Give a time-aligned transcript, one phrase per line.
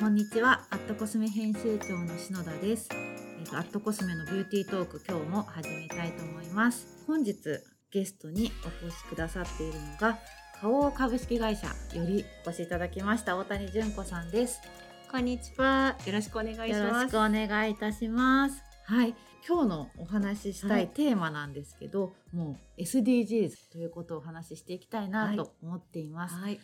[0.00, 0.66] こんにちは。
[0.70, 2.88] アットコスメ編集長の篠田です。
[2.90, 7.04] えっ、とアットコスメのビューティートーク今日も始めたいと思います。
[7.06, 7.34] 本日
[7.90, 10.18] ゲストにお越しくださっているのが
[10.54, 14.62] 花王株式会社よりお越しいただきました大谷純子さんです。
[15.12, 15.98] こんにちは。
[16.06, 16.72] よろしくお願いします。
[16.72, 18.62] よろしくお願いいたします。
[18.86, 19.14] はい。
[19.46, 20.84] 今日のお話ししたはい。
[20.84, 26.58] いテーマなんですけど、もう SDGs ということをお話ししていきたいなと思っています、はい。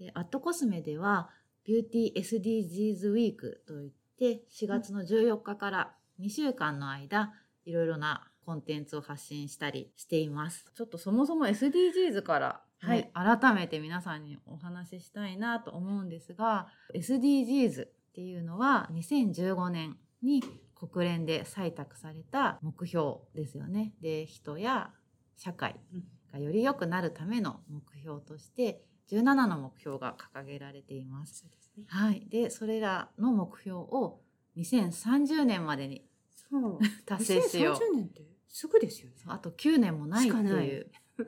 [0.00, 1.30] でアットコスメでは
[1.70, 7.32] ビューティー SDGs ウィークといって4月の14日から2週間の間
[7.64, 10.66] いろいろなコンテンツを発信したりしています。
[10.74, 20.42] ちょっとそもそも SDGs から、ね改めて皆さんにお話ししたいなと思うんですが SDGs っていうのは2015年に
[20.74, 23.92] 国連で採択された目標ですよね。
[24.00, 24.90] で人や
[25.36, 25.76] 社会
[26.32, 31.40] がより良くなるための目標として17の目標が掲げられています。
[31.40, 31.84] そうですね。
[31.88, 34.20] はい、でそれらの目標を
[34.56, 36.06] 2030年までに。
[37.06, 37.74] 達成しよう。
[37.74, 39.16] 2030年ってすぐですよね。
[39.26, 41.26] あと9年もないってしかないいう本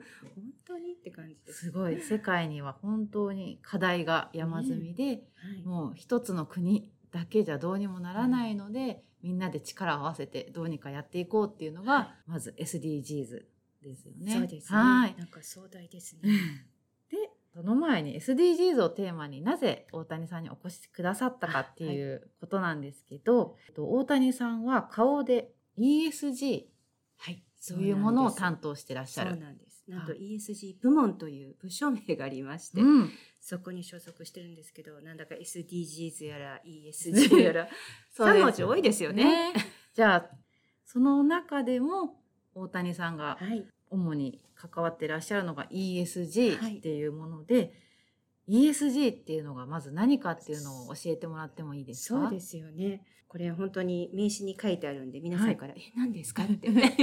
[0.65, 1.65] 当にって感じです。
[1.65, 5.63] すごい世界には本当に課題が山積みで、はい。
[5.63, 13.45] もう一つの国だけじゃどうにもならないので、みんなで力を合わせてどうにかやっていこうっていうのが、はまず SDGs
[13.81, 14.33] ですよね。
[14.33, 14.79] そうですね。
[14.79, 15.15] はい。
[15.17, 16.29] なんか壮大ですね。
[17.53, 26.65] でその前に SDGs をテーマになぜ大谷さんにお越しくださったかっていうことなんですけど、えっと大谷さんは顔で ESG
[27.17, 27.43] はい。
[27.65, 29.31] というものを当担当してらっしゃる。
[29.31, 29.83] そうなんです。
[29.87, 33.09] なんとは ESG 部門という部署名がありまして、うん、
[33.39, 37.69] そこに所属してるんですけど、なんだか SDGs やら ESG やら、
[38.11, 39.53] そうです3文字多いですよね。
[39.93, 40.29] じゃあ
[40.85, 42.21] その中でも
[42.55, 43.65] 大谷さんがはい。
[43.93, 46.03] 主に関わってらっしゃるのがはい。
[46.03, 47.73] ESG っていうもので、
[48.49, 52.21] ESG っていうのがまず何かっていうのを教えてもらってもいいですか？
[52.21, 53.05] そうですよね。
[53.27, 56.43] これ本当に名刺に書いてあるんで皆さはいんから「え何ですか?
[56.45, 56.93] 」ってよく聞こ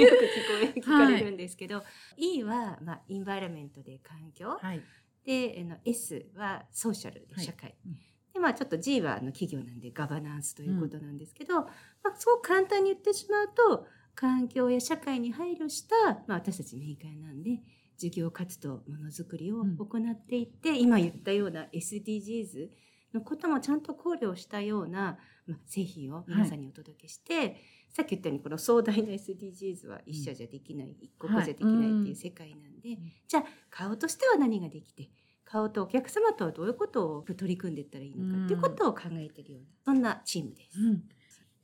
[0.62, 1.82] え聞かれるんですけど、
[2.16, 4.80] E はまあインバイラメントで環境、はい、
[5.24, 7.34] であの S はソーシャルはい。
[7.40, 7.94] で社会、うん。
[8.32, 11.66] でまあちょっと G はあの企業なんでガバナンスということなんですけど、ま
[12.12, 15.94] あ、そう簡単に言ってしまうと環境や社会に配慮した、
[16.26, 17.60] まあ、私たちメーカーなんで
[17.96, 19.76] 事業活動ものづくりをうん。
[19.76, 22.68] 行っていって、今言ったような SDGs
[23.12, 27.56] のこともちゃんと考慮したような、まあ、製品を皆さんにお届けして、
[27.90, 33.12] さっき言ったようにこの壮大な SDGs は一社じゃできない、一国じゃできないっていう世界なんで、ん。
[33.28, 35.10] じゃあ顔としては何ができて
[35.44, 40.78] 顔とお客様とはどういうことを取り組んでいったらいいのかっていうことを考えているようなそんなチームです。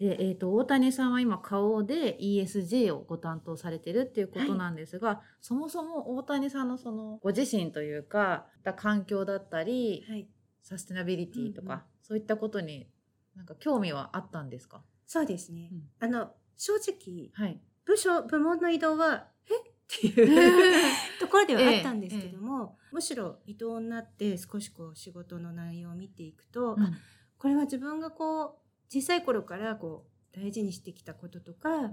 [0.00, 8.46] うんで、えー、と大谷さんは今顔で ESG をご担当されてるっていうことなんですが、そもそも大谷さんのそのご自身というか
[8.76, 10.28] 環境だったりはい、
[10.62, 12.86] サステナビリティとか、うんうんそういったことに
[13.34, 15.70] なんか興味はあったんですか、そうですね。
[15.72, 15.82] うん。
[15.98, 19.56] あの正直はい、部署部門の移動はえ？
[19.56, 20.82] っていう
[21.18, 26.92] ところではあったんですけども、むしろ移動になって少しこう仕事の内容を見ていくと、あ
[27.38, 31.84] これは自分がこう小さい頃からこう大事にしてきたこととか、うん。
[31.84, 31.90] あの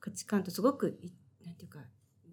[0.00, 1.12] 価値観とすごくい
[1.44, 1.80] なんていうか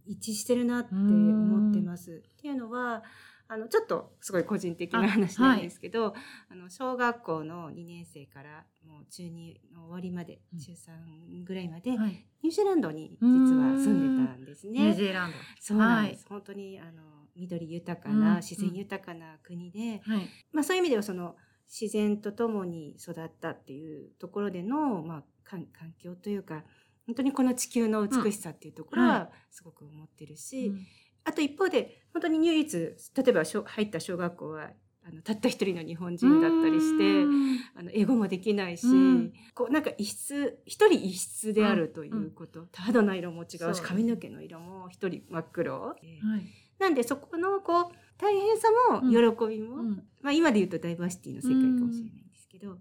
[0.06, 2.24] 一致してるなって思ってます。
[2.28, 3.04] っていうのは
[3.48, 6.16] あのちょっとすごい個人的な話なんですけど
[6.50, 10.60] あ、の小学校の2年生からもう中2の終わりまで、うん。
[10.60, 14.96] 中3ぐらいまで、はい、ニュージーランドに実は住んでたんですニューね。
[14.96, 15.38] ジーランド。
[15.60, 17.02] そうなんです、本当にあの
[17.36, 18.22] 緑豊かうん。
[18.22, 21.36] な自然豊かな国で、はい、まあ、そういう意味ではその
[21.68, 26.64] 自然とともに育ったっていうところでの、まあ、環環境というか
[27.06, 29.10] 本当にこの地球の美しさっていうところうん。
[29.10, 30.80] はすごく思ってるし、うん。
[31.24, 32.96] あと一方で本当に唯一例
[33.28, 34.70] えば小入った小学校は
[35.08, 37.04] あのたった一人の日本人だったりして。
[37.24, 37.60] うん。
[37.76, 39.34] あの英語もできないし、うん。
[39.54, 46.08] こうなんか一室一人一室であるということ、肌の色も違うし髪の毛の色も一人真っ黒、で。
[46.08, 46.46] はい。
[46.80, 49.12] なんでそこのこう大変さもうん。
[49.12, 50.04] 喜びも、うん。
[50.22, 52.80] まあ、今で言うとダイバーシティの世界かもしれないんですけど、なん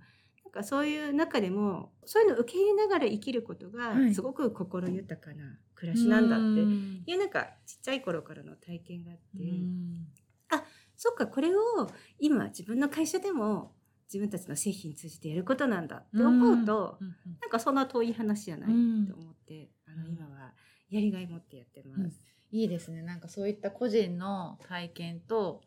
[0.52, 4.14] かそういう中でもそういうのを受け入れながら生きることがはい。
[4.14, 7.02] すごく心豊かな暮らしなんだってうん。
[7.06, 10.06] いうなんかちっちゃい頃からの体験があって、うん。
[10.96, 11.60] そっかこれを
[12.18, 13.74] 今自分の会社でも
[14.06, 17.06] 自分たちの製品通じてやることなんだって思うと、うん。
[17.08, 17.14] うん。
[17.40, 20.52] なんかそんな遠い話じゃないうんと思って、あの今は
[20.88, 22.24] やりがい持ってやってます。
[22.54, 23.02] うんいいですね。
[23.02, 25.60] なんかそういった個人の体験と、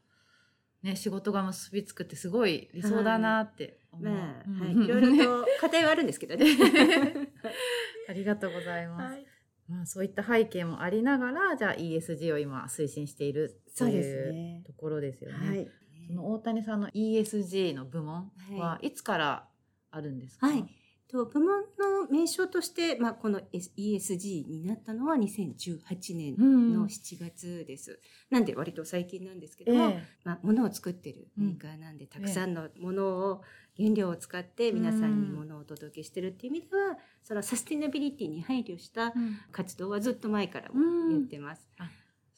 [0.83, 4.59] ね、仕事が結びつくってすごい理想だなって思う、まあ、うん。
[4.61, 6.45] はい、いろいろと課題はあるんですけどね。
[8.07, 9.25] ありがとうございます、はい。
[9.67, 15.47] まあ、そういった背景もありながらじゃあ ESG を今推進しているというところですよね。
[15.49, 15.69] はい。
[16.07, 19.49] その大谷さんの ESG の部門はいつから
[19.91, 20.65] あるんですか、はい
[21.07, 26.35] と部門の名称として、まあ、この ESG になったのは2018年
[26.73, 27.99] の7月です。
[28.29, 33.41] なんで割と最近なんですけども、えまあ、物を作ってるメーカーなんで、たくさんのものを
[33.77, 39.37] 原料を使って皆さんに物をお届けしてるっていう意味では、そのサスティナビリティに配慮したうん。
[39.51, 41.67] 活動はずっと前からもやってます。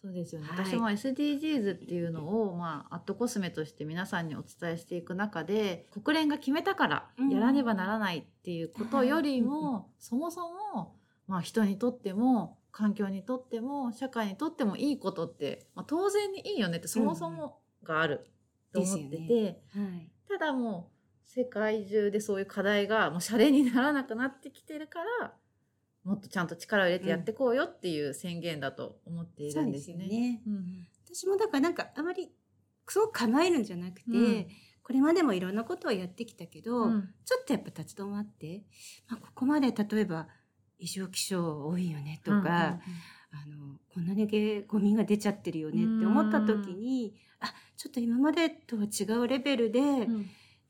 [0.02, 0.66] そうですよね、はい。
[0.66, 7.30] 私も SDGs っていうのを、まあ、アットコスメとして皆さんにお伝えしていく中で国連が決めたからうん。
[7.30, 10.42] やらねばならないっていうことよりも、はい そもそ
[10.74, 10.96] も、
[11.28, 18.26] まあ、人にとっても環境にとっても社会にとってもいいことって、まあ、当然にいいよねってそもそもがある
[18.72, 20.12] と思ってて、ですはい。
[20.30, 25.34] ただもう世界中でそういう課題がもうシャレにならなくなってきてるから
[26.04, 29.98] もっとちゃんと力を入れてやっていこうよっていう宣言だと思っているんですね。
[29.98, 30.42] そうですよね。
[30.48, 30.88] うんうん。
[31.06, 32.32] 私もだからなんかあまり
[32.88, 34.48] すごく構えるんじゃなくて、うん。
[34.82, 37.10] これまでもいろんなことをやってきたけど、うん。
[37.26, 38.64] ちょっとやっぱ立ち止まって、
[39.08, 40.28] まあ、ここまで例えば
[40.80, 42.80] 異常気象多いよねとか、
[43.32, 50.30] あのこんなにげゴミが出ちゃってるよねって思った時に、あちょっと今までとは違うレベルでうんうんうん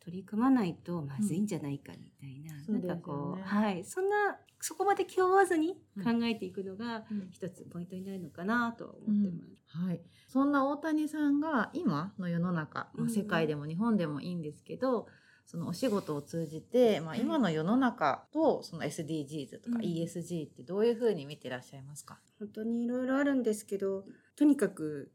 [0.09, 1.45] 取り組まないとまずいん。
[1.45, 7.29] じゃないかみたいな、うんなんかこう、はいそんなそこまで気負わずに考えていくのがうん。
[7.31, 9.45] 一つポイントになるのかなと思ってま
[9.77, 9.85] す。
[9.85, 15.07] はい、そんな大谷さんが今の世の中、まあ、うん世界でも日本でもいいんですけど、
[15.45, 17.21] そのお仕事を通じて、まあ、はい。
[17.21, 19.81] 今の世の中とその SDGs とかうん。
[19.81, 24.03] ESG ってどういうふうに見てらっしゃいますか、本当にいろいろあるんですけど
[24.35, 25.11] とにかく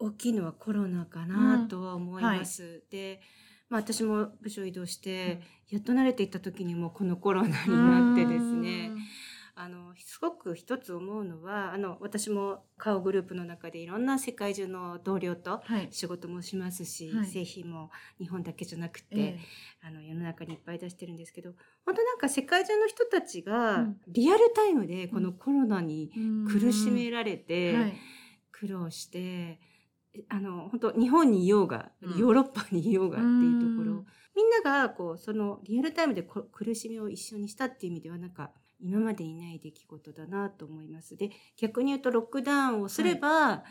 [0.00, 2.84] 大きいのはコロナかなとは思います。
[2.90, 3.20] で、
[3.68, 8.90] まあ、私も部署移動して、やっと慣れていった時にもうこのコロナになってですね。
[9.60, 17.26] あのすごく一つ思うのはあの私も顔グループの中でいろんな世界中の同僚とはい、仕事もしますし、はい。
[17.26, 19.38] 製品も日本だけじゃなくて、え
[19.82, 21.54] あの世の中にいっぱい出してるんですけど
[21.84, 23.96] 本当なんか世界中の人たちうがん。
[24.06, 27.94] リアルタイムでこのコロナにえ苦しめられて、はい。
[28.52, 29.60] 苦労して
[30.28, 32.18] あの本当日本にいようが、うん。
[32.18, 34.06] ヨーロッパにいようがっていうところ、うん。
[34.36, 38.50] みんながこうそのリアルタイムでこ苦しみを一緒にしたっていう意味ではなんか
[38.80, 41.16] 今までにない出来事だなと思います。
[41.16, 43.64] で逆に言うとロックダウンをすれば、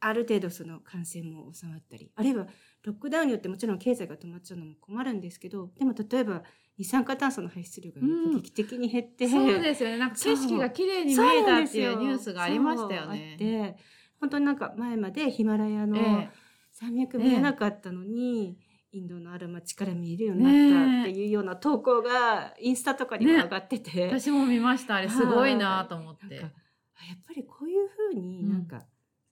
[0.00, 2.10] ある程度その感染も収まったり。
[2.14, 2.46] あるいは
[2.84, 6.42] ロックダウンによってもちろん経済が止まっちゃうのも困るんですけどでも例えば
[6.78, 8.36] 二酸化炭素の排出量がうん。
[8.36, 9.98] 劇的に減って、そうですよね。
[9.98, 13.76] なんか景色が綺麗に見えたっていうニュースがありましたよね。
[14.16, 16.30] て本当になんか前までヒマラヤのえ
[16.72, 18.58] 山脈見えなかったのに、
[18.92, 26.34] インドのある町から見えるようになったっていうような投稿がインスタとかにも上がってて、え私も見ましたあれすごいなと思って。
[26.34, 28.52] やっぱりこういうふうにうん。
[28.52, 28.82] なんか、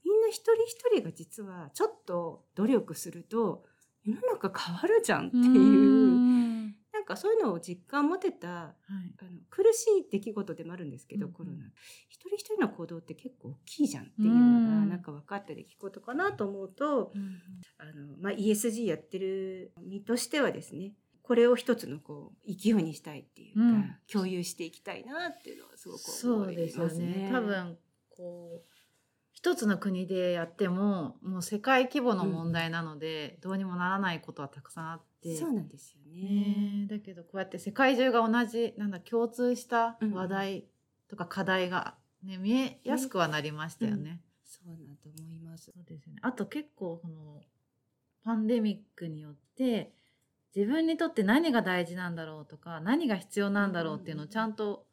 [0.05, 3.65] みんな一人一人が実はちょっと努力すると
[4.05, 6.54] 世の中変わるじゃんっていううん
[6.95, 9.15] なんかそういうのを実感持てたはい。
[9.21, 11.35] あの苦しい出来事でもあるんですけど、うんうん。
[11.35, 11.65] コロナ。
[12.09, 17.13] 一人一人の行動って結構大きいじゃんっていうのうんがなんか分かった出来事かなと思うと、
[17.79, 20.93] あのまあ、ESG やってる身としてはですね
[21.23, 23.97] これを一つのこう勢いにしたいっていうか、うん。
[24.11, 27.07] 共有していきたいなっていうのはすごくそう思いですよますね。
[27.07, 27.31] ね。
[27.33, 27.77] 多分
[28.11, 28.75] こう
[29.35, 35.37] 一つの国でやってももう世界規模の問題なので、どうにもならないことはたくさんあって。
[35.37, 36.87] そうなんですよね。
[36.87, 40.65] ねだけどこうやって世界中が同じなんだ共通した話題
[41.09, 44.21] とか課題が、ね、見えやすくはなりましたよね。
[44.45, 45.67] そうなんだと思います。
[45.67, 46.21] そうですよね。
[46.23, 47.41] あと結構この
[48.25, 49.93] パンデミックによって
[50.55, 54.87] 自分にとって何が大事なんだろうとか何が必要なんだろうっていうのをちゃんと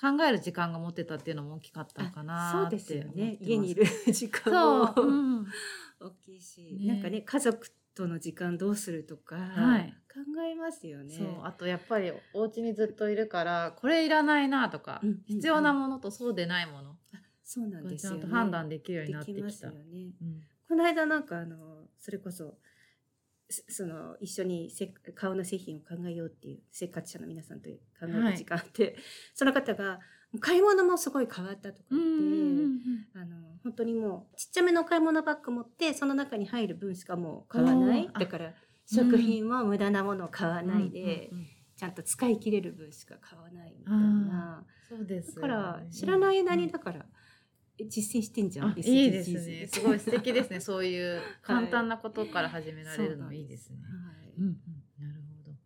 [0.00, 3.38] 考える時間が持てたっていうのも大きかったのかなそうですよね。
[3.42, 4.94] 家にいる 時間も。
[4.96, 5.12] う。
[5.40, 5.46] ん。
[6.00, 6.94] 大きいし、ね。
[6.94, 9.94] なんかね家族との時間どうするとか、はい。
[10.12, 11.14] 考えますよね。
[11.14, 11.44] そう。
[11.44, 15.22] あとやっぱりお家にずっといるからこれいらないなとか、うんうんうん。
[15.26, 16.98] 必要なものとそうでないもの。
[17.44, 18.18] そうなんがちゃですよね。
[18.18, 19.50] んと判断できるようになってできた。
[19.52, 20.12] すよね。
[20.20, 20.42] うん。
[20.68, 22.56] この間なんかあのそれこそす
[23.68, 28.96] その一緒にせ顔の製品を考えようっていう生活者の皆さんと考える時間あって、
[29.34, 30.00] その方が
[30.40, 38.08] 買い物もすごい変わったとか言って、あの本当にもうちっちゃめの買い物バッグ持ってその中に入る分しかもう買わない。
[38.18, 38.54] だから
[38.86, 41.30] 食品も無駄なものを買わないで、
[41.76, 44.64] ちゃんと使い切れる分しか買わないみたいな。
[44.88, 45.48] そうですよね。
[45.48, 47.06] だから知らない間にだから
[47.88, 49.66] 実践してんじゃん、いいですね。
[49.66, 50.60] すごい素敵ですね。
[50.60, 53.78] そういう簡単なことから始められるのそうなんいいですね。
[53.82, 54.54] はいうんうん、
[54.98, 55.56] なるほど。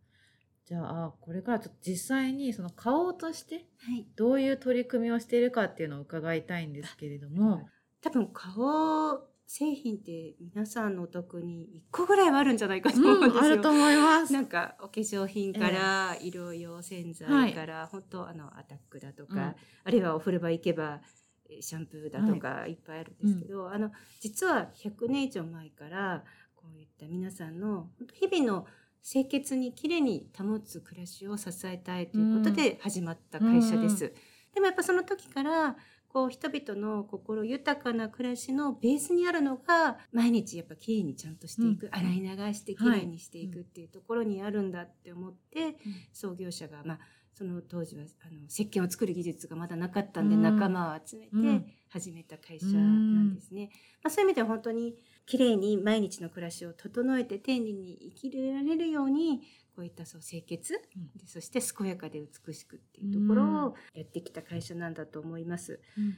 [0.64, 7.68] じゃあこれからちょっと実際にその買おうとしてはいどういう取り組みをしているかっていうのを伺いたいんですけれども、
[8.00, 13.42] 多分買おう製品って皆さんのお得に1個ぐらいはあるんじゃないかと思うんですよ。
[13.42, 14.32] あると思います。
[14.32, 19.54] なんかお化粧品から色用洗剤から、本当あのアタックだとか、うん
[19.84, 21.25] あるいはお風呂場行けばえー
[21.60, 22.72] シャンプーだとかい。
[22.72, 26.24] っぱいあるんですけど、あの実は100年以上前から
[26.54, 28.66] こういった皆さんの日々の
[29.02, 34.12] 清潔にきれいに保つ暮らしを支えたいということで始まった会社です。
[34.54, 35.76] でもやっぱその時から
[36.08, 41.94] こう人々の心豊かな暮らしのベースにあるのが毎日やっぱきれいにちゃんとしていく、うん。
[41.94, 45.76] 洗い流してきれいにしていくっていうところにあるんだって思って、
[46.12, 46.98] 創業者がまあ
[47.36, 50.42] その当時はあの石鹸を作る技術がまだなかったんでうん。
[50.42, 51.60] 仲間を集めうん。
[51.60, 53.68] て始めた会社なんですね。
[54.02, 54.94] まあ、そういう意味では本当に
[55.26, 59.42] きれいに毎日の暮らしを整えて丁寧に生きられるように
[59.74, 60.80] こういったそう清潔。
[60.96, 61.18] うん。
[61.18, 65.80] でそして健やかで美しくっていうところをやってきた会社なんだと思います。
[65.98, 66.16] うん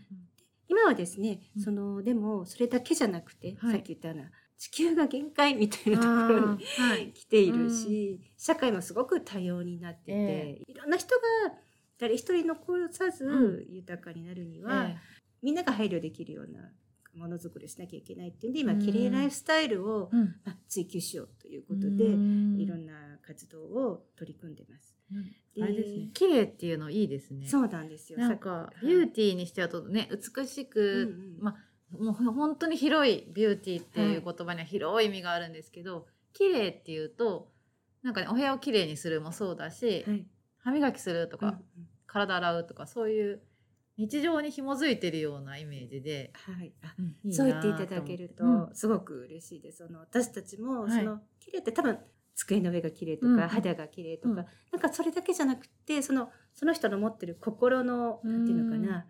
[0.70, 1.62] 今はですね、うん。
[1.62, 3.72] そのでもそれだけじゃなくて、はい。
[3.72, 7.12] さっき言ったような地球が限界みたいなところにはい。
[7.12, 11.22] 来ているし、社会もすごく多様になってて、えいろんな人が
[11.98, 14.96] 誰一人残さずう豊かになるには、え
[15.42, 16.72] みんなが配慮できるような
[17.14, 20.10] ものづくりをしなきゃいけないっていうんで今、うんきれいライフスタイルを。
[20.44, 22.92] まあ追求しようということで、うんいろんな
[23.24, 24.94] 活動を取り組んでます。
[25.60, 26.10] あれですね。
[26.12, 27.46] 綺麗っていうのいいですね。
[27.46, 28.18] そうなんですよ。
[28.18, 37.50] なんかビューティーにしてはとね美しく、うんうんまあもう本当に広いビューティーっていう言葉には広い意味があるんですけど、綺麗っていうと
[38.02, 40.26] なんかねお部屋をきれいにするもそうだし、はい、
[40.58, 41.62] 歯磨きするとか、うんうん。
[42.06, 43.42] 体洗うとかそういう
[43.98, 46.72] 日常に紐づいてるようなイメージで、はい、
[47.30, 49.84] そう言っていただけるとすごく嬉しいです。
[49.86, 50.90] その私たちもはい。
[50.92, 51.98] その綺麗って多分
[52.34, 53.40] 机の上が綺麗とか、うん。
[53.48, 54.36] 肌が綺麗とか、うん。
[54.36, 54.42] な
[54.78, 58.32] んかそれだけじゃなくてそのその人の持ってる心のうん。
[58.32, 59.06] なんていうのかな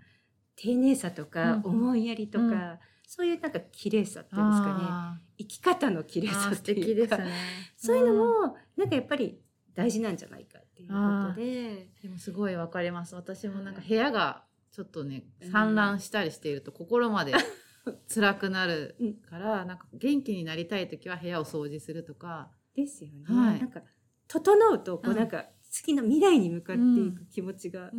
[0.61, 2.79] 丁寧さとか、うん思いやりとか、うん。
[3.07, 4.75] そういうなんか綺麗さっていうんですかね。
[4.83, 7.31] あ生き方の綺麗さっていうかね。
[7.77, 8.17] そういうのん
[8.49, 9.41] もなんかやっぱり
[9.75, 10.95] 大事なんじゃないかっていうこ
[11.29, 11.89] とで。
[12.03, 13.15] でもすごいわかります。
[13.15, 15.51] 私もなんかはい部屋がちょっとねうん。
[15.51, 17.33] 散乱したりしていると心まで
[18.13, 19.15] 辛くなるうん。
[19.15, 23.25] から、なんか元気になりたい時は部屋を掃除するとか、ですよね。
[23.27, 23.61] はい。
[23.61, 23.83] なんか
[24.27, 25.17] 整うとこううん。
[25.17, 27.91] なんか次の未来に向かっていく気持ちが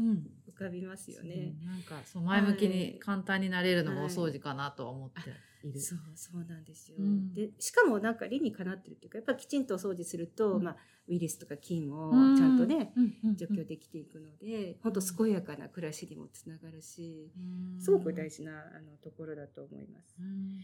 [0.59, 1.53] かびますよね。
[1.63, 2.75] なんかそう前向きはい。
[2.75, 4.05] に簡単になれるのがはい。
[4.07, 5.21] お掃除かなとは思って
[5.67, 5.79] いる。
[5.79, 6.97] そうそうなんですよ。
[6.99, 7.33] うん。
[7.33, 10.63] でしかもなんか理にかなってるっていうかやっぱきちんとお掃除すると、うん。
[10.63, 10.75] まあ、
[11.07, 12.37] ウイルスとか菌もうん。
[12.37, 12.93] ちゃんとね、
[13.35, 17.81] 除去できていくので、本当健やかな暮らしにもつながるし、うん。
[17.81, 20.15] すごく大事なあのところだと思います。
[20.19, 20.59] うん。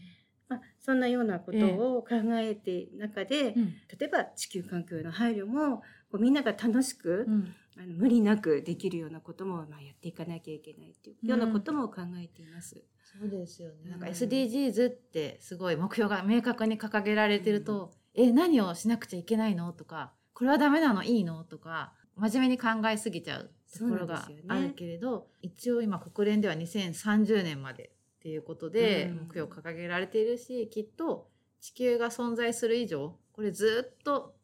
[0.48, 1.58] まあ、そんなようなこと
[1.96, 3.74] を考えて中で、うん。
[3.98, 12.82] 例えば地球環境への配慮もこうみんなが楽しく、うんあの無理なくできるようなことも、まあ、やっていかなきゃいけないっていうようなことも考えています。
[13.02, 13.90] そうですよね。
[13.90, 19.72] なんかうん SDGs ってすごい目標が明確に掲げられてると、え、何をしなくちゃいけないの？
[19.72, 21.02] とか、これはダメなの？
[21.04, 21.44] いいの？
[21.44, 29.16] とか、真面目に考えすぎちゃうところがあるけれど、一応今国連では2030年までっていうことでうん。
[29.26, 31.28] 目標掲げられているし、きっと
[31.60, 34.35] 地球が存在する以上、これずっと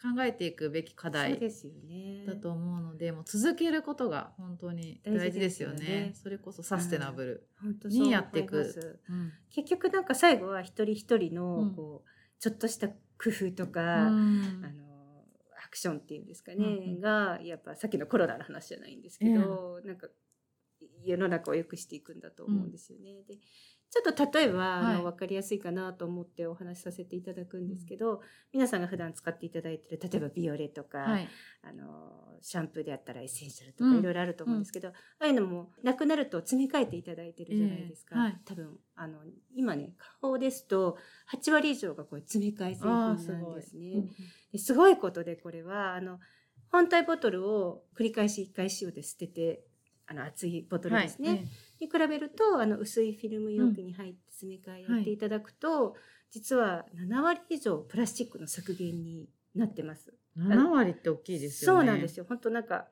[0.00, 2.24] 考えていくべき課題ですよね。
[2.26, 5.74] だと思うので、もう続けることが本当に大事ですよね。
[5.74, 7.48] よねそれこそサステナブル。
[7.88, 8.58] にやっていく
[9.08, 12.94] うん結局なんか最後は一人一人のうんこう、ちょっとした工
[13.28, 14.90] 夫とか、うんあの
[15.62, 20.08] アクションっていうんですかね、うんうんがやっぱさっきのコロナの話じゃないんですけど、なんか
[21.04, 23.22] 世の中を良くしていくんだと思うんですよね。
[23.28, 23.38] で
[23.90, 24.96] ちょっと例えば、あはい。
[24.98, 31.28] の分かりやすいかなと思ってお話しさせていただくんですけど、皆さんが普段使っていただいてる例えばビオレとか、はい。
[31.62, 33.98] あのシャンプーであったらエッセンシャルとかうん。
[33.98, 38.22] いろいろあると思うんですけど、ああいうのもなくなると詰め替えていただいてるじゃないですか、ええ。
[38.22, 38.40] はい。
[38.44, 39.18] 多分あの
[39.54, 40.96] 今ね顔ですと
[41.34, 43.16] 8割以上がこれ詰め替え製品ああ、なん。
[43.16, 43.90] ですね。
[43.94, 44.10] うん
[44.52, 46.18] ですごいことでこれはあの
[46.72, 49.64] 本体ボトルを繰り返し1回使用で捨てて
[50.10, 51.48] あの熱いボトルですね、はい
[51.80, 55.96] に比べるとあの薄いフィルム容器に入って詰め替えやっていただくと、
[56.30, 60.14] 実は7割以上プラスチックの削減になってます。
[60.38, 61.78] 7割って大きいですよね。
[61.78, 62.24] そうなんですよ。
[62.28, 62.88] 本当なんか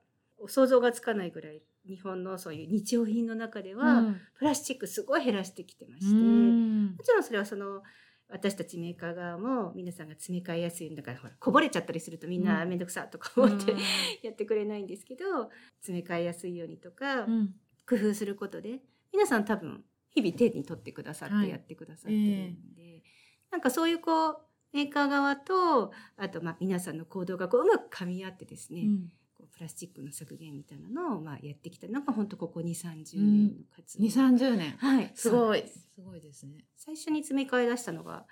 [0.46, 4.20] 想像がつかないぐらい日本のそういう日用品の中では、うん。
[4.38, 6.86] プラスチックすごい減らしてきてまして、うん。
[6.96, 7.82] もちろんそれはその
[8.30, 12.68] 私たちメーカー側も皆さんが詰め替えやすいんだからほらこぼれちゃったりするとみんなうん。
[12.68, 13.78] 面倒くさとか思って、うん。
[14.22, 17.54] やってくれないんですけど詰め替えやすいようにとか、うん。
[17.88, 18.80] 工夫することで
[19.12, 21.46] 皆さん多分日々手に取ってくださっはい。
[21.46, 23.02] てやってくださってるんで、
[23.50, 24.36] なんかそういうこう
[24.74, 29.12] メーカー側とあとまあ皆さんの行動がこううまく噛み合ってですね、うん。
[29.52, 34.76] プラスチックの削減みたいなのをまあやってきたのが本当ここ2 3 0年の活動、二三十年。
[34.78, 35.10] はい。
[35.14, 35.64] すごい。
[36.18, 36.64] いいですね。
[36.76, 38.26] 最初に詰め替え出したのが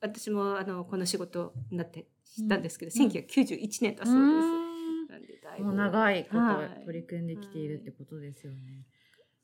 [0.00, 5.12] 私もあのこの仕事になって知ったんですけど、うん1991年だそうです。
[5.12, 8.84] なんでだいぶもう長いことはい取り組んできているってことですよね。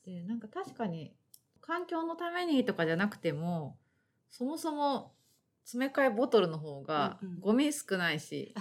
[0.04, 1.12] でなんか確かに
[1.60, 3.76] 環境のためにとかじゃなくても
[4.30, 5.12] そもそも
[5.64, 8.54] 詰め替えボトルの方がうんうんゴミ少ないし、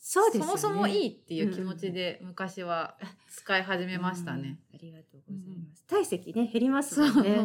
[0.00, 0.58] そうですよね。
[0.58, 2.96] そもそもいいっていう気持ちで昔は
[3.28, 4.58] 使い始めましたね。
[4.72, 4.76] うん。
[4.76, 5.84] ありがとうございます。
[5.86, 7.38] 体積ね減りますもんね。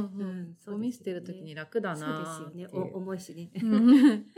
[0.65, 2.74] ゴミ捨てる時に楽だなそうです。
[2.74, 2.91] よね。
[2.93, 3.51] お重いしね。
[3.62, 4.25] うん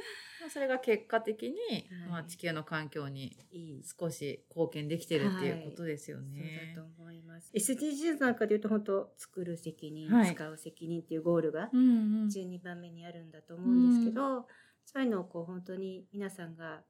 [0.49, 3.35] それが結果的に、はいまあ、地球の環境に。
[3.83, 6.73] 少し貢献できてるっていうことですよそうね。
[6.75, 7.51] だと思います。
[7.53, 14.47] SDGs なんかで言うと本当作る責任、はい使う責任っていうゴールがうんうん12番目にあるんだと思うんですけど、
[14.85, 16.83] そういうのをこう本当に皆さんが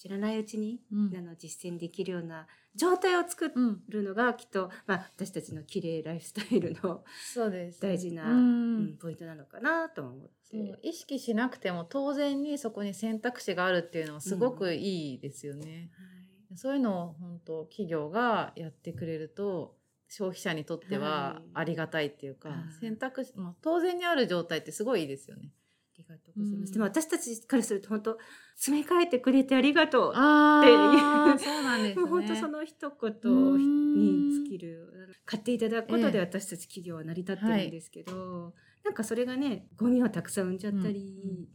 [0.00, 1.14] 知らないうちに、うん。
[1.14, 7.82] あの実践できるような状態を作うんるのがきっと、まあ、私たちの綺麗ライフスタイルのそうです。
[7.82, 8.76] 大事な、うん。
[8.76, 10.78] うんポイントなのかなと思って。
[10.82, 15.90] 意識しなくても当然にそこに選択肢があるっていうのはすごくいいですよね。
[16.48, 16.56] はい。
[16.56, 19.76] そういうのを本当企業がやってくれると
[20.08, 21.50] 消費者にとってははい。
[21.52, 22.58] ありがたいっていうか、はい。
[22.80, 25.52] 選択肢、まあ、当然にある状態ってすごいいいですよね。
[26.00, 26.70] ありがとうございます。
[26.70, 28.18] うんでも私たちからすると本当
[28.56, 30.12] 詰め替えてくれてありがとう。
[30.14, 32.02] あーそうなんですね。
[32.02, 38.54] もう本当その一うん言に尽きる買っていただくことでええ私たち企業は成り立ってるんですけど、
[38.84, 41.46] なんかそれがねゴミをたくさん生んじゃったり、うんうん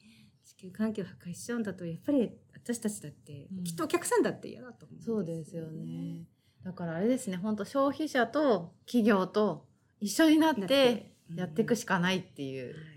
[0.45, 6.27] 地球環境を破壊しちゃうんだとやっぱり私たちだって、うんきっとお客さんだって嫌だと思うんそうですよね。
[6.63, 9.65] だからあれですね、本当消費者と企業と
[9.99, 12.73] 一緒になっててやっていくしかないっていう。
[12.75, 12.94] はい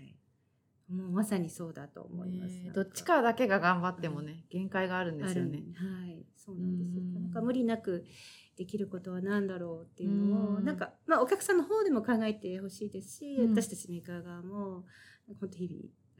[0.89, 2.73] もうまさにそうだと思います。
[2.73, 5.59] どっちかだけが頑張ってもね、限界があるんですよね。
[5.75, 7.03] はい、そうなんですよ。
[7.03, 7.13] うん。
[7.13, 8.05] なんか無理なく
[8.57, 10.65] できることは何だろうっていうのを、うん。
[10.65, 13.55] なんかまあお客さんの方でも考えてほしいですし、うん。
[13.55, 14.85] 私たちメーカー側も
[15.39, 15.69] 本当日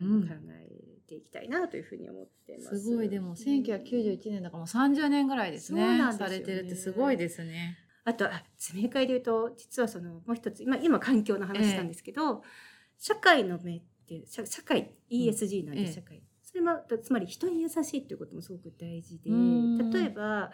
[0.02, 0.70] 々、うん考え
[1.08, 2.80] ていきたいなというふうに思ってます。
[2.80, 3.10] すごい。
[3.10, 6.34] でも1991年だからもう30年ぐらいですねそうなんですよね。
[6.36, 7.78] されてるってすごいですね。
[8.06, 12.44] あとあ詰め替えで言うと実はそのもう一つ今今環境の話なんですけど、
[12.98, 19.92] 社会の目っていう社社会 ESG なんでええ社会、それもつまり人に優しいっていうこともすごく大事でうん。
[19.92, 20.52] 例えば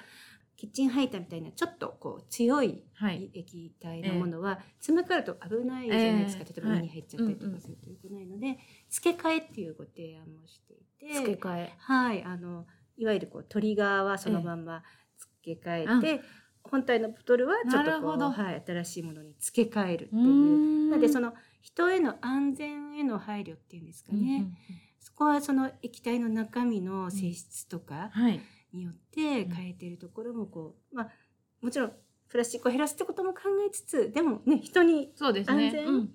[0.58, 3.32] キッチンハイターみたいなちょっとこう強いはい。
[3.34, 6.62] 液体のものは詰め替えると危ないじゃないですか、ええ。
[6.62, 8.58] 例えば目に入っちゃったりとかするとよくないので、
[8.90, 11.14] 付け替えっていうご提案もしていて。
[11.14, 11.74] 付け替え。
[11.78, 12.66] はい、あの
[12.98, 14.84] いわゆるこうトリガーはそのまんま
[15.18, 16.22] 付け替えて、
[16.64, 20.22] 本体のボトルはちょっとこう、はい、新しいものに付け替えるっていう。
[20.24, 20.90] ん。
[20.90, 21.34] なのでその
[21.66, 24.56] 人への安全への配慮っていうんですかね、うんうんうん。
[25.00, 28.40] そこはその液体の中身の性質とかはい。
[28.72, 31.10] によって変えてるところもこう、まあ
[31.62, 31.94] もちろん
[32.30, 35.68] プラスチックを減らすってことも考えつつでもね人にそうですね。
[35.68, 36.10] 安全うん。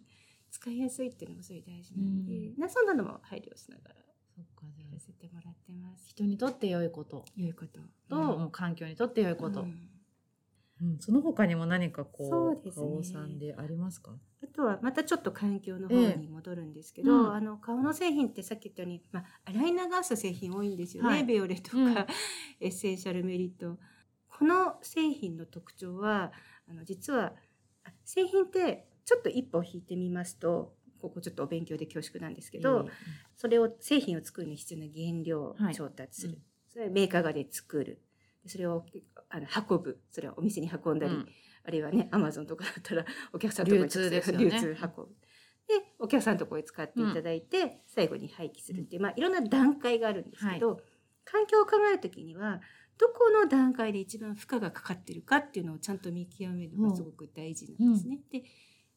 [0.53, 2.59] 使いやすいっていうのもすごい大事なので、うん。
[2.59, 6.09] なそんなのも配慮しながらやらせてもらってます。
[6.11, 7.25] 人にとって良いこと。
[7.37, 7.81] 良いこと。
[8.09, 9.63] と、もう環境にとって良いこと。
[9.63, 9.90] うん
[10.83, 13.05] うんその他にも何かこうそうですね。
[13.05, 14.13] さんでありますか？
[14.43, 17.35] あとはまたちょっと環境の方に戻るんですけど、ええうん。
[17.35, 21.25] あの顔の製品ってさっき言ったように、まあ、洗い流す製品多いんですよね、はい。
[21.25, 21.91] ベオレとか、うん。
[22.61, 23.79] エッセンシャルメリット。
[24.29, 26.33] この製品の特徴は
[26.67, 27.35] あの実は
[27.85, 32.89] あ製品ってちょっと一歩引いてみますとここちょっとお勉強で恐縮なんですけど、
[33.37, 36.43] それを製品を作るのに必要な原料調達する、うん。
[36.69, 38.03] それはメーカー側で作る
[38.47, 38.85] それを
[39.29, 41.29] あの運ぶそれをお店に運んだり、うん。
[41.63, 44.45] あるいはねアマゾンとかだったら お客さんとこに流通ですよね。
[44.45, 45.15] 流通運ぶ。
[45.69, 50.81] でお客さんのところに使っていただいて、最後に廃棄するっていう、まあ、いろんな段階があるんですけど、
[51.25, 52.61] 環境を考えるときには
[52.99, 58.19] どこの段階で一番負荷がかかってるかっていうのをちゃんと見極めるのがすごく大事なんですね。
[58.31, 58.43] で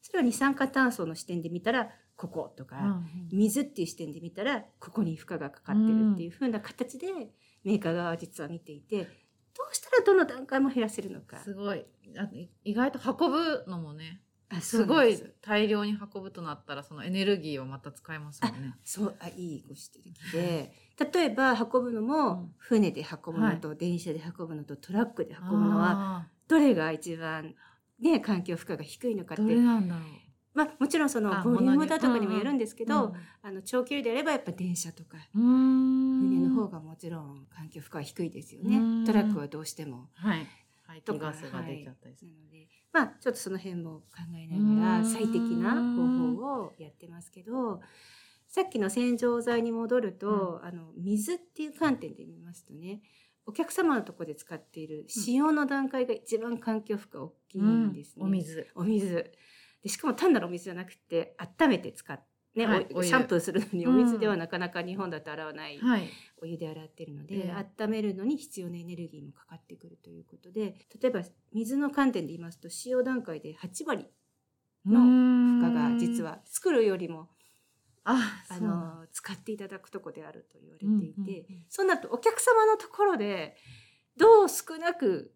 [0.02, 7.06] それは二酸化炭素の視点で見たらこことか、うん水っていう視点で見たらここに負荷がかかってるっていう風な形で
[7.64, 9.08] メーカー側は実は見ていて
[9.56, 11.38] どうしたらどの段階も減らせるのか。
[11.38, 11.84] すごい。
[12.18, 12.28] あ
[12.64, 18.74] 意外と運ぶのもね、あすごい大量に運ぶとなったらそのエネルギーをまた使えますもんね。
[18.84, 20.72] そうあいいご指摘で。
[21.12, 22.54] 例えば運ぶのうもん。
[22.58, 27.54] 船で運ぶのと、電車で運ぶのとトラックで運ぶのはあどれが一番、
[28.00, 29.42] ね、環境負荷が低いのかって。
[29.42, 30.04] ーどれなんだろう。
[30.54, 33.12] まあ、もちろんそのあボリュームだとかにもよるんですけど、
[33.42, 35.16] あの長距離であればやっぱ電車とか。
[35.34, 40.08] うん、船の方がもちろん環境負荷は低いですよねうんトラックはどうしても。
[40.14, 40.46] はい。
[40.86, 42.30] 排気ガスが出ちゃったりする。
[42.30, 47.80] はいなのでまあちょっとその辺も考えながうんら最適な方法をやってますけど
[48.46, 53.00] さっきの洗浄剤に戻ると、あの水っていう観点で見ますとね
[53.46, 58.24] お客様のところで使っている使用の段階が一番環境負荷大きいんですね。
[58.24, 58.68] お水。
[58.74, 59.32] お水
[59.82, 62.18] でしかも単なるお水じゃなくて温めて使っ
[62.54, 66.08] ね、はいシャンプーするのにお水ではなかなか日本だと洗わないはい。
[66.40, 67.82] お湯で洗ってるので、ええ。
[67.82, 74.06] 温めるのに必要なエネルギーもかかってくるということで例えば水の観点で言いますと使用段階で8割
[74.86, 76.32] の負荷が実は。
[76.32, 77.28] は作るよりも
[78.04, 81.64] あ、あの使っていただくとこであると言われていて、うんうんうん。
[81.68, 83.56] そうなるとお客様のところで
[84.16, 85.33] どう少なく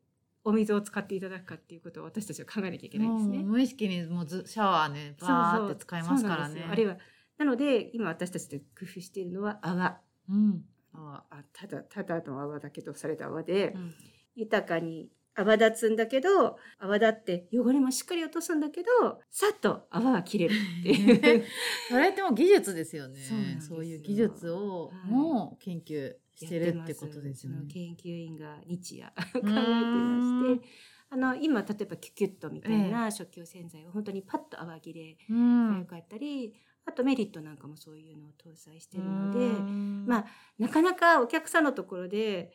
[0.48, 3.38] お水を使っていただくかっていうことを私たちは考えなきゃいけないんですね。
[3.44, 6.66] 無意識にもうずシャワーねバーって使いますからね。
[6.70, 6.96] あるいは
[7.36, 9.98] なので今私たちで工夫しているのは泡。
[10.30, 10.64] うん。
[10.94, 13.94] ああただただの泡だけどされた泡で、うん。
[14.36, 21.44] 豊かに泡立つんだけど泡立って汚れもしっかり落とすんだけどさっと泡が切れるっていう。
[21.90, 23.20] それってもう技術ですよね。
[23.60, 25.10] そういう技術をはい。
[25.10, 26.14] もう研究
[26.46, 27.66] してるってことですよね。
[27.68, 30.68] 研究員が日夜 考えてまして。
[31.10, 35.72] あの今例えばキュキュットみたいな食器用洗剤を本当にパッと泡切れうん。
[35.72, 40.04] が良かったり、あとメリットなんかもそういうのを搭載してるので、うん。
[40.06, 40.26] まあ
[40.58, 42.52] なかなかお客さんのところで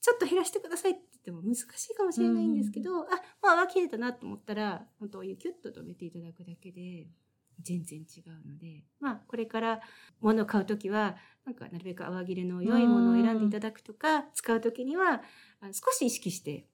[0.00, 3.08] ちょっと減らしてくださいって言っても難しいかもしれないんですけど、あ
[3.42, 7.06] まあ泡切れたなと思ったら本当お湯キュッと止めていただくだけで
[7.62, 9.80] 全然違うのでまあこれから
[10.20, 15.22] 物を買う時はなんかなるべく泡切れの良いものを選んでいただくとか使う時には
[15.72, 16.66] 少し意識して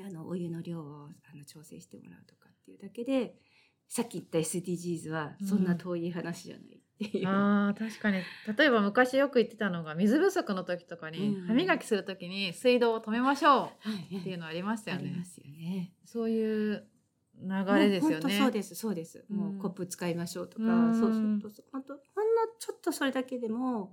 [0.00, 3.34] あのお湯の量をあの調整してもらうとかっていうだけで
[3.88, 7.28] さっき言った SDGs はそんな遠い話じゃないっていう。
[7.28, 8.18] あー確かに。
[8.56, 11.46] 例えば昔よく言ってたのが水不足の時とかにうん。
[11.46, 13.70] 歯磨きする時に水道を止めましょは
[14.10, 15.04] い、うっていうのありましたよね。
[15.04, 15.92] ありますよね。
[16.04, 16.86] そういう
[17.42, 18.38] 流れですよね。
[18.38, 19.24] そうですそうです。
[19.30, 20.94] もうコップ使いましょうとか、うん。
[20.94, 21.38] そうそう。
[21.42, 22.02] そうそう本当ほんの
[22.58, 23.92] ちょっとそれだけでも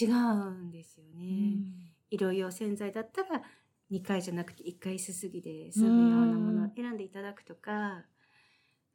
[0.00, 1.12] 違うんですよね。
[1.16, 1.88] うん。
[2.10, 3.42] 色用洗剤だったら
[3.90, 8.04] 2回じゃなくて1回すすぎで済むようなものを選んでいただくとか、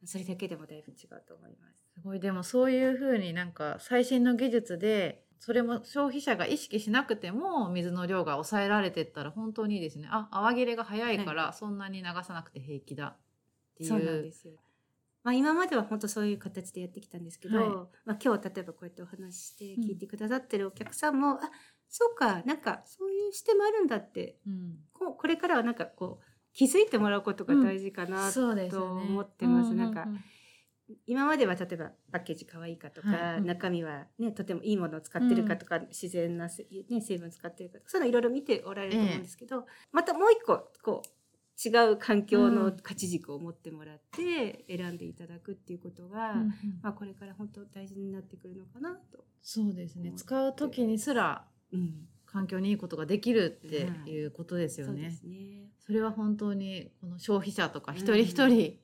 [0.04, 1.84] それだけでもだいぶ違うと思います。
[1.94, 2.20] すごい。
[2.20, 10.08] でもそういうふうになんか最新の技術でそれも消費者が意識しなくても水の量が抑えられてったら本当にいいですね。
[10.10, 13.16] あ泡切れが早いからそんなに流さなくて平気だ
[13.74, 14.54] っていうそうなんですよ。
[15.24, 17.68] まあ、今までは本当そういう形でやってきたんですけど、はい。
[18.04, 21.40] まあ、今日例えばこうやってお話しして聞いてくださってるお客さんも、あ
[21.88, 24.76] そうかなんかそういう視点もあるんだってうん。
[24.92, 29.70] こうこれからはなんかこう気づいてもらうことが大事かな、と思ってます。
[29.70, 30.06] ううなんか
[31.06, 33.38] 今までは例えばパッケージ可愛いかとか、はい。
[33.38, 33.46] うん。
[33.46, 41.08] 中身はねとてもいいものを使ってるかとか、自然なせ、ね、成分使ってるかとかそういうのいろいろ見ておられると思うんですけど、またもう一個こう
[41.62, 46.48] 違う環境の価値軸を持ってもらって選んでいただくっていうことが、うんうん。
[46.82, 49.24] まあ、これから本当大事になってくるのかなと。
[49.42, 50.12] そうですね。
[50.16, 53.76] 使う時にすらうん環境にいいことができるって
[54.10, 54.26] い。
[54.26, 55.10] うことですよそうでね。
[55.12, 55.70] すね。
[55.78, 58.76] それは本当にこの消費者とか一人一人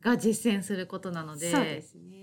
[0.00, 2.16] が実践することなので、そうですね。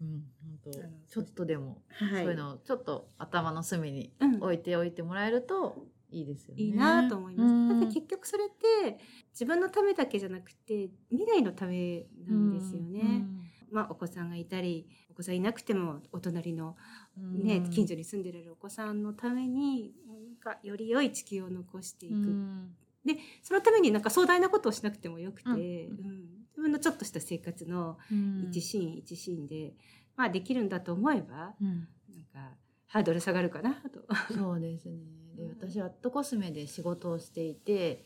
[0.00, 4.42] うん本当ちょっとでもはい、そういうのをちょっと頭の隅にうん。
[4.42, 6.62] 置いておいてもらえるといいですよね。
[6.62, 7.52] いいなと思います。
[7.52, 8.98] うんなんか結局それって
[9.32, 13.24] 自分のためだけじゃなくて未来のためなんですよね。
[13.70, 16.76] まあお子さんがいたりお子さんいなくてもお隣の
[17.18, 22.76] うんね、近所に住んでるお子さんのためになんかより良い地球を残していく、うん
[23.42, 26.22] そのためになんか壮大なことをしなくてもよくて、うんうん
[26.52, 29.72] 自分のちょっとした生活のうん一シーン一シーンで、
[30.16, 34.06] まあできるんだと思えばうんなんかハードル下がるかなと。
[34.34, 34.98] そうですね。
[35.36, 38.04] で私はアットコスメで仕事をしていて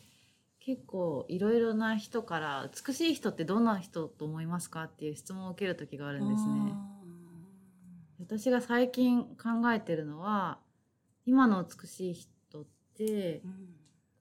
[0.60, 4.84] 結構いろいろな人から美しい人ってどんな人と思いますか？
[4.84, 6.72] っていう質問を受ける時があるんですね。
[8.18, 10.58] 私が最近考えてるのは
[11.24, 13.52] 今の美しい人ってうん。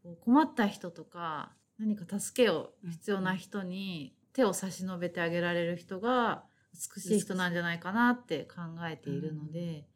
[0.04, 6.44] こう困った人とか何か助けを必要な人に手を差し伸べてあげられる人が
[6.96, 9.88] 美しい人なんじゃないかなって考えているので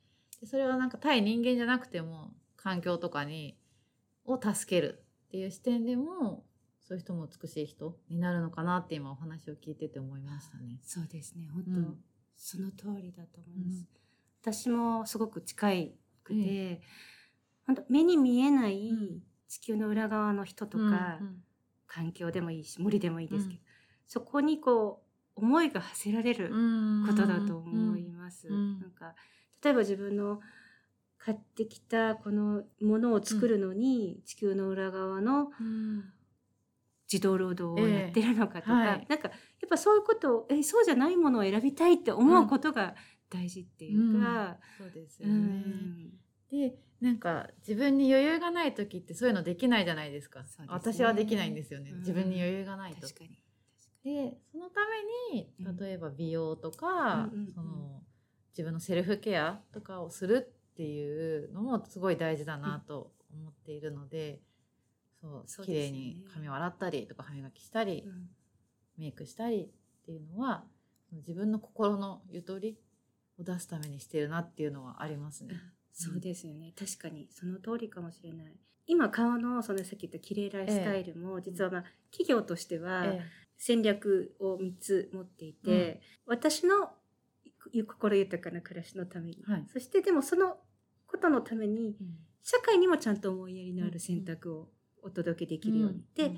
[0.41, 2.31] でそれはなんか対人間じゃなくても
[2.63, 3.57] 環境とかに
[4.25, 6.43] を助けるっていう視点でも
[6.81, 10.79] そういう人も美しい人になるのかなって今お話を聞いてて思いましたね。
[10.83, 11.47] そうですね。
[11.53, 11.97] 本当、うん。
[12.35, 13.85] その通りだと思います、
[14.41, 15.93] 私もすごく近い
[16.23, 16.81] くて、え
[17.67, 19.21] 本当目に見えないうん。
[19.47, 20.93] 地球の裏側の人とか、うんう
[21.29, 21.43] ん。
[21.87, 23.65] 環境でもいいし森でもいいですけど、うん。
[24.07, 25.03] そこにこ
[25.35, 26.49] う思いが馳せられる
[27.07, 28.47] ことだと思います。
[28.47, 28.79] うん。
[28.79, 29.15] なんか
[29.63, 30.39] 例えば自分の
[31.29, 36.03] 買ってきたこのものを作るのに、地球の裏側のうん
[37.11, 39.05] 自動労働をやってるのかとか、ええはい。
[39.09, 42.93] なんかやっぱそういうことをえそうじゃないものを選びたいって思うことが
[43.31, 45.39] 大事っていうか、そうですうよね。
[45.39, 46.11] ん。
[46.51, 50.45] でなんか自分に余裕がない時ってそういうのできないじゃないですか。
[50.45, 50.67] すね。
[50.69, 51.99] 私はできないんですよね、うん。
[51.99, 53.01] 自分に余裕がないと。
[53.07, 53.41] 確かに
[54.03, 54.81] でそのた
[55.31, 55.77] めにうん。
[55.77, 57.53] 例えば美容とか、うんうんうん。
[57.53, 58.01] その
[58.51, 64.39] 自分のセルフケアとかをするっていうのもすごい大事だなと思っているので、
[65.19, 68.29] そうそう綺麗に髪を洗ったりとか歯磨きしたり、うん。
[68.97, 70.63] メイクしたりっていうのは
[71.11, 72.77] 自分の心のゆとり
[73.37, 75.55] を出すためにしてるなっていうのはありますね。
[75.91, 76.73] そうですよね。
[76.79, 78.55] 確かにその通りかもしれない。
[78.87, 83.21] 今顔のそのさっき言った綺麗ライフスタイルも、実はまあ企業としてはえ
[83.57, 86.91] 戦略を3つ持っていて、私の
[87.85, 89.65] 心豊かな暮らしのために、はい。
[89.71, 90.57] そしてでもその
[91.09, 92.05] ことのためにえ
[92.43, 94.69] 社会にもちゃんと思いやりのある選択を
[95.01, 96.31] お届けできるように、で、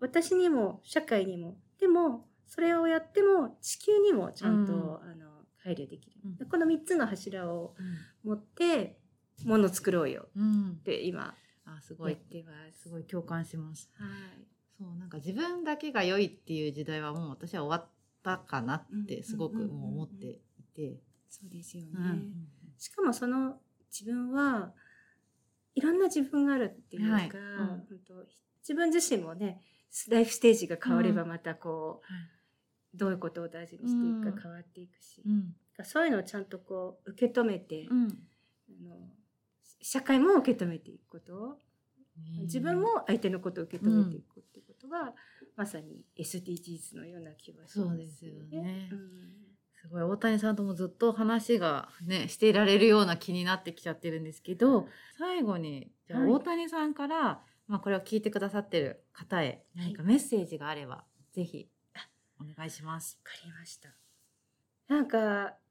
[0.00, 5.28] 私にも社会にもでもそれをやっても地球にもちゃんと、うんあの
[5.60, 7.74] 配慮できる、この3つの柱を
[8.24, 8.98] 持って
[9.44, 10.28] もの作ろうよ。
[10.80, 11.34] って今
[11.64, 12.12] あすごい。
[12.12, 12.82] やってます。
[12.82, 13.90] すごい共感します。
[13.94, 14.08] はい。
[14.78, 17.90] そうなんか自分だけが良いっていう時代はもう私は終わっ
[18.22, 22.48] たかなってすごくもう思っていて、そうですよね、うん。
[22.78, 23.56] しかもその
[23.90, 24.72] 自分は
[25.74, 27.28] いろんな自分があるっていうか、はい。
[27.28, 28.14] うん本当
[28.60, 29.62] 自分自身もね
[30.10, 32.22] ライフステージが変わればまたこう、はい。
[32.94, 35.54] どういうことを大事にしていくか変わっていくし、うん。
[35.84, 38.08] そういうのをちゃんとこう受け止めて、うん。
[38.68, 38.96] あの
[39.80, 41.58] 社会も受け止めていくこと、
[42.40, 45.14] 自分も相手のことを受け止めていくってことが、
[45.56, 49.47] まさに SDGs のような気がしますそうですよねうん
[49.82, 54.86] すごい大谷さんともずっと話がねしていられるような気になってきちゃってるんですけど
[55.18, 61.68] 最後にじゃ大谷さんから、まあ、これを聞いてくださってる方へ何かメッセージがあれば、ぜひ
[62.40, 63.18] お願いします。
[63.22, 63.90] わかりました。
[64.88, 65.18] なんか、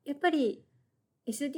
[0.06, 0.64] やっぱり
[1.28, 1.52] SDGs っ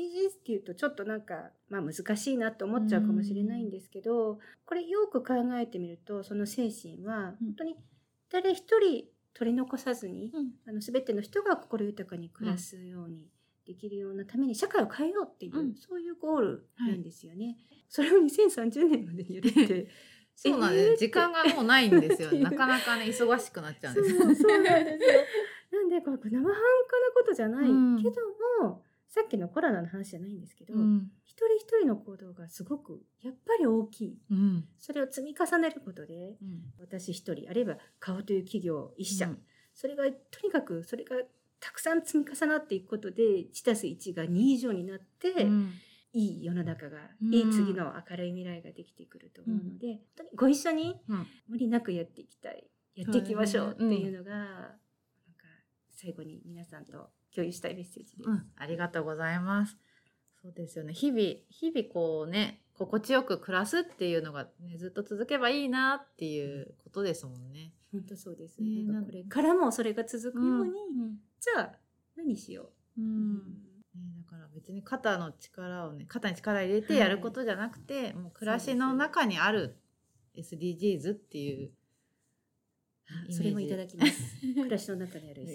[0.45, 7.75] ていうとちょっとなんか、まあ難しいなと思っちゃうかもしれないんですけど、これよく考えてみると、その精神はうん本当に
[8.31, 9.05] 誰一人
[9.39, 10.34] 取り残さずに、
[10.67, 13.30] あの全ての人が心豊かに暮らすように
[13.65, 15.75] できるようなために社会を変えようっていう、うん。
[15.75, 17.56] そういうゴールなんですよね。
[17.88, 19.88] それを2030年までにやるって。
[20.36, 20.97] そうなんです、えーって。
[21.06, 22.34] 時間がもうないんですよ。
[22.43, 24.10] なかなかね忙しくなっちゃうんです。
[24.10, 24.49] そうなんですよ。
[25.71, 26.54] なんでこれ生半可な
[27.15, 28.15] ことじゃないうんけど
[28.62, 31.09] も、さっきのコロナの話じゃないんですけど、うん。
[31.25, 34.19] 一人一人の行動がすごくやっぱり大きい。
[34.29, 34.65] うん。
[34.77, 36.61] それを積み重ねることで、うん。
[36.79, 39.39] 私一人、あるいは顔という企業一社、うん。
[39.73, 40.11] それがと
[40.43, 41.15] にかくそれが
[41.59, 45.73] たくさん積み重なっていくことで、1たす1が2以上になって、うん。
[46.13, 47.33] いい世の中が、うん。
[47.33, 51.25] いい次の明るい未来ができてくると思うので、本当にご一緒にうん。
[51.47, 54.77] 無理なくやっていきたいやっていきましょうっていうのが、なんか
[55.89, 57.09] 最後に皆さんと
[57.39, 58.30] 共有したいメッセージです。
[58.30, 59.78] うん、ありがとうございます。
[60.41, 60.93] そうですよね。
[60.93, 67.73] 日々、日々こうね、心地よく暮らすっていうのが、ね、ずっと続けばいいなっていうことですもんね。
[67.91, 68.62] 本当そうです。
[68.62, 71.71] ねなんかこれからもそれが続くように、うんじゃあ
[72.17, 73.02] 何しよう。
[73.02, 73.41] うんね、
[74.17, 79.78] だから別に肩の力をね肩に力入れてやることじゃなくて、もう暮らしの中にある
[80.38, 81.78] SDGs っていうあ
[83.29, 84.37] それもいただきます。
[84.55, 85.45] 暮らしの中にある。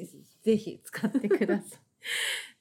[0.42, 1.80] ぜひ使ってください。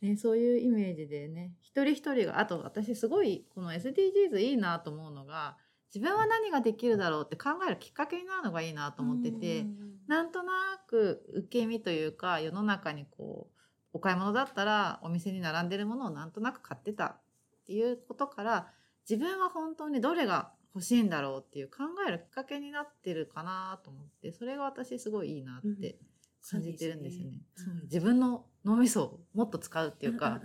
[0.06, 5.58] ね、そういうイメージでね一人一人があと私すごいこの SDGs いいなと思うのが
[5.94, 9.66] 自分は何ができるだろうって考えるきっかけになるのがいいなと思ってて、
[10.08, 13.60] なんとなく受け身というか世の中にこう
[13.94, 17.22] お買い物だったらお店に並んでるものをなんとなく買ってたっ
[17.66, 18.74] ていうことから
[19.08, 25.98] 自分は本当にどれが欲しいんだろうっていう考えるきっかけになってるかなと思ってそれが私すごいいいなって
[26.50, 27.42] 感じてるんですよね。
[27.56, 30.42] そうですね自分の脳みそをもっと使うっていうか、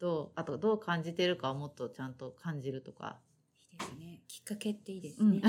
[0.00, 3.18] どうあとどう感じてるかをもっとちゃんと感じるとか、
[3.72, 4.22] いいですね。
[4.28, 5.42] きっかけっていいですうんね。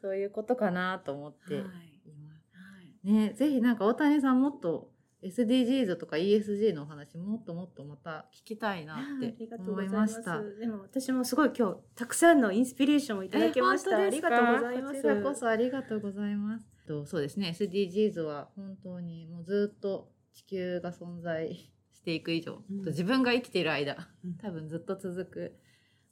[0.00, 2.50] そういうことかなと思ってはいいます。
[2.56, 4.91] はいね、ぜひなんか大谷さんもっと
[5.22, 10.42] SDGs とか ESG のお話もっともっとまた聞きたいなっあて思いました。
[10.42, 14.00] でも私もすごい今日たくさんのインスピレーションをいただきました。
[14.02, 14.96] えありがとうございます。
[14.96, 16.66] こちらこそありがとうございます。
[16.86, 21.54] とそうですね SDGs は本当にもうずっと地球が存在
[21.92, 25.56] していく以上、うんと自分が生きている間うん多分ずっと続く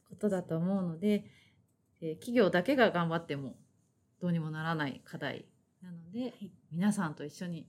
[0.09, 1.25] ことだと思うので、
[2.01, 3.57] えー企業だけが頑張っても
[4.21, 5.47] どうにもならない課題
[5.83, 7.67] なので、はい皆さんと一緒に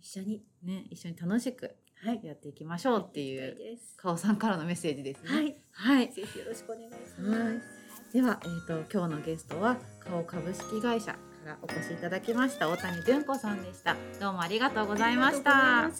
[0.00, 3.54] 一緒にね一緒に楽しくはいやっていきましょうっていやう
[3.96, 5.28] かおさんからのメッセージですね。
[5.28, 5.56] はい。
[5.72, 6.12] はい。
[6.12, 8.12] ぜひよろしくお願いしはいます。
[8.12, 13.96] では、えー、と今日のゲストは顔株式会社からお越しいただきました大谷純子さんでした。
[14.20, 15.90] どうもありがとうございました。